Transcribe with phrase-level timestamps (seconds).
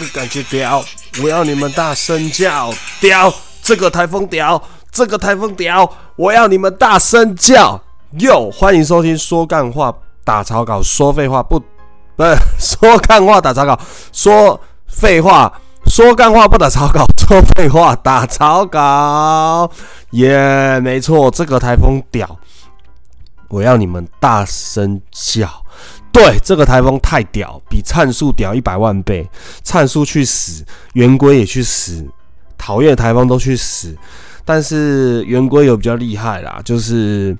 [0.00, 0.82] 个感觉屌，
[1.22, 3.32] 我要你们大声叫屌，
[3.62, 4.60] 这个台风屌，
[4.90, 7.80] 这个台风屌，我要你们大声叫
[8.18, 8.50] 哟！
[8.50, 9.94] 欢迎收听说干话
[10.24, 11.60] 打草稿，说废话不
[12.16, 12.24] 不
[12.58, 13.78] 说干话打草稿，
[14.10, 15.52] 说废话
[15.86, 19.70] 说干话不打草稿，说废话打草稿，
[20.12, 22.38] 耶，没错，这个台风屌，
[23.48, 25.46] 我要你们大声叫。
[26.12, 29.28] 对，这个台风太屌，比灿数屌一百万倍。
[29.62, 30.64] 灿叔去死，
[30.94, 32.04] 圆规也去死，
[32.58, 33.96] 讨厌台风都去死。
[34.44, 37.36] 但是圆规有比较厉害啦，就是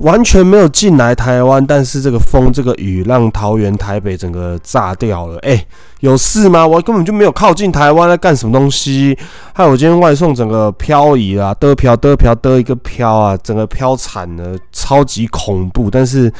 [0.00, 5.38] 完全没有进来台湾，但是这个风、这个雨让桃园、台北整个炸掉了。
[5.38, 5.64] 哎，
[6.00, 6.66] 有事吗？
[6.66, 9.16] 我根本就没有靠近台湾，在干什么东西？
[9.54, 15.88] 害我今天外送整个漂移啦，得漂得漂得一个漂啊，整个漂惨了，超级恐怖。
[15.88, 16.32] 但是。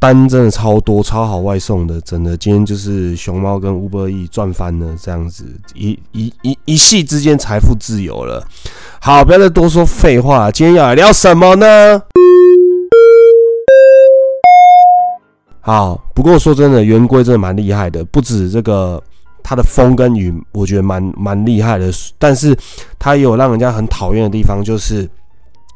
[0.00, 2.34] 单真的超多，超好外送的，真的。
[2.34, 8.42] 今天就是熊猫跟 Uber E 赚翻了，这样子一一一一系之间财富自由了。
[8.98, 12.00] 好，不要再多说废话，今天要来聊什么呢？
[15.60, 19.02] 好，不过说真的，圆规真的蛮厉害的，不止这个，
[19.42, 21.92] 它的风跟雨，我觉得蛮蛮厉害的。
[22.18, 22.56] 但是
[22.98, 25.06] 它有让人家很讨厌的地方，就是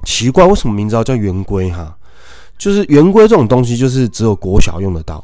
[0.06, 1.94] 奇怪，为什么名字要叫圆规哈？
[2.64, 5.22] 就是圆规这种东西，就是只有国小用得到，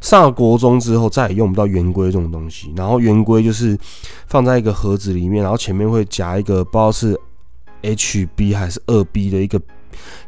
[0.00, 2.72] 上了国中之后再也用不到圆规这种东西。
[2.74, 3.78] 然后圆规就是
[4.26, 7.16] 放在一个盒子里面，然后前面会夹一个不知道是
[7.82, 9.60] HB 还是二 B 的一个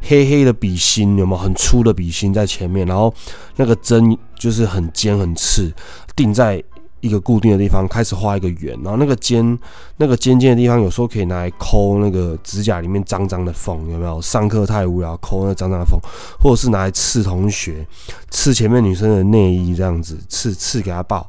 [0.03, 2.87] 黑黑的笔芯，有没有很粗的笔芯在前面？
[2.87, 3.13] 然后
[3.57, 5.73] 那个针就是很尖很刺，
[6.15, 6.63] 钉在。
[7.03, 9.59] 一个固定的地方开始画一个圆，然后那个尖
[9.97, 14.23] 那个尖尖的地方有时候可以拿来抠那个指甲里面脏脏的缝，有没有？
[14.23, 15.99] 上课太无聊，抠那脏脏的缝，
[16.41, 17.85] 或者是拿来刺同学，
[18.31, 21.29] 刺前面女生的内衣这样子，刺刺给她爆，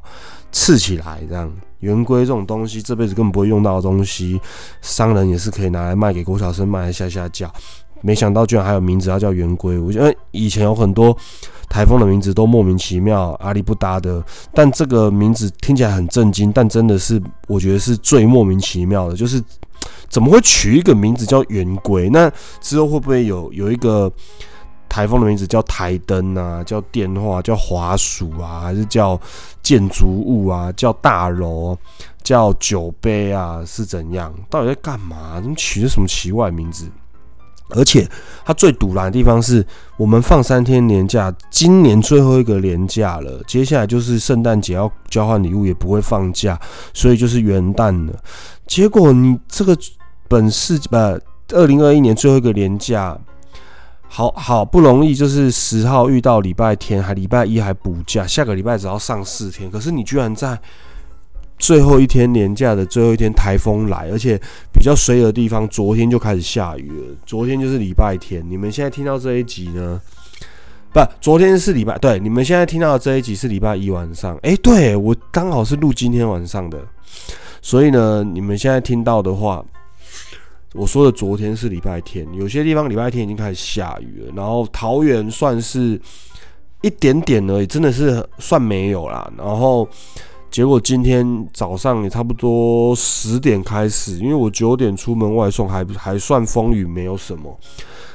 [0.52, 1.52] 刺起来这样。
[1.80, 4.40] 圆规这种东西这辈子根本不会用到的东西，
[4.80, 7.52] 商人也是可以拿来卖给国小生卖来吓吓叫。
[8.00, 9.78] 没想到居然还有名字，要叫圆规。
[9.78, 11.16] 我觉得以前有很多
[11.68, 19.42] 台风的名字都莫名其妙、阿里不搭的，但这个名字听起来很震惊，但真的是我觉得是最莫名其妙的，就是
[20.08, 22.08] 怎么会取一个名字叫圆规？
[22.10, 22.30] 那
[22.60, 24.10] 之后会不会有有一个
[24.88, 29.20] 台风的名字叫台灯啊，叫电话，叫滑鼠啊，还是叫
[29.62, 31.76] 建筑物啊，叫大楼，
[32.22, 34.32] 叫酒杯啊，是怎样？
[34.48, 35.40] 到底在干嘛？
[35.40, 36.88] 怎么取的什么奇怪名字？
[37.70, 38.08] 而且
[38.44, 39.64] 它最堵拦的地方是
[39.96, 46.60] 我们放三天年假，今年最后一个年假了，接下来就是圣诞节要交换礼物，也不会放假，
[46.92, 48.12] 所以就是元旦了。
[48.66, 49.76] 结果你这个
[50.28, 51.18] 本世呃
[51.52, 53.18] 二零二一年最后一个年假，
[54.08, 60.58] 好好不容易就是十号遇到礼拜天，还礼拜一还补假，下个礼拜只要上四天，可是你居然在。
[61.58, 64.38] 最后一天年假的最后一天，台风来，而且
[64.72, 67.16] 比较水的地方，昨天就开始下雨了。
[67.24, 70.00] 昨天就是礼拜天，你们现在听到这一集呢？
[70.92, 74.36] 不，昨天是礼拜，对，你们现在听到的这一集是礼拜一晚上。
[74.42, 76.78] 哎，对我刚好是录今天晚上的，
[77.62, 79.64] 所以呢，你们现在听到的话，
[80.74, 85.98] 我说的昨天是礼拜天，有些地方礼拜天已经开始下雨了，然后桃园算是
[86.82, 89.32] 一点点而已，真的是算没有啦。
[89.38, 89.88] 然后。
[90.54, 97.58] 结果今天早上也差不多十点开始，因为我九点出门外送，还还算风雨没有什么。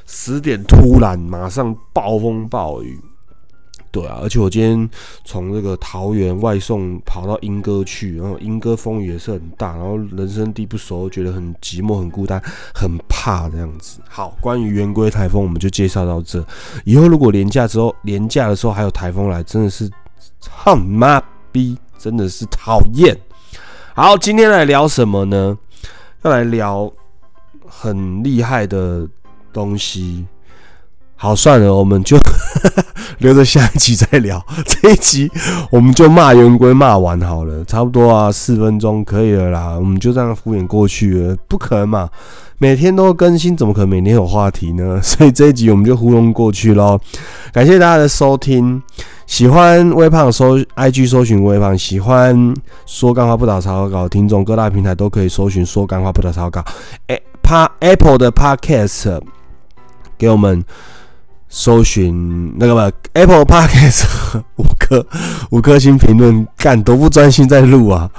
[0.06, 2.98] 十点突然马上暴风暴雨，
[3.92, 4.90] 对啊，而且我今天
[5.26, 12.42] 从这个桃园外送跑到莺歌去，然后莺歌风雨也是很大，然后人生地不熟，觉得很寂寞、很孤单、
[12.74, 14.00] 很怕这样子。
[14.08, 16.42] 好，关于圆规台风，我们就介绍到这。
[16.86, 19.92] 以后如果连假之后，连假的时候还有台风来，真的是
[20.40, 21.22] 操你妈
[21.52, 21.78] 逼！
[22.00, 23.16] 真的是讨厌。
[23.94, 25.58] 好，今天来聊什么呢？
[26.24, 26.92] 要来聊
[27.68, 29.08] 很厉害的
[29.54, 30.26] 东西。
[31.22, 32.18] 好，算了，我们就
[33.20, 34.42] 留着下一集再聊。
[34.66, 35.30] 这一集
[35.70, 39.76] 我们就骂圆规骂完好了，差不多啊，四分钟可以了啦。
[39.78, 42.10] 我们就这样敷衍过去了，不可能嘛？
[42.58, 44.98] 每天都更新，怎么可能每天有话题呢？
[45.04, 46.98] 所以这一集我们就糊弄过去喽。
[47.52, 48.82] 感谢大家的收听。
[49.28, 52.54] 喜欢微胖搜 IG 搜寻微胖，喜欢
[52.86, 56.64] 说干话不打草稿听众，各大平台都可以搜寻说干话不打草稿。
[57.08, 59.20] 哎，帕 Apple 的 Podcast
[60.18, 60.64] 给我们
[61.50, 64.06] 搜寻那个吧，Apple Podcast
[64.58, 65.06] 五颗
[65.50, 68.10] 五颗星评论，干都不专心在录啊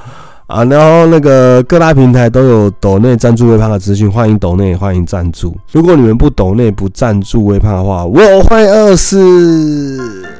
[0.48, 0.64] 啊！
[0.64, 5.56] 然后那个各大平台都有抖内赞助微胖的资讯，欢迎抖内，欢迎赞助。
[5.70, 10.39] 如果你们不抖内不赞助微胖的话，我会饿死。